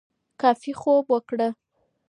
[0.41, 1.49] کافي خوب وکړه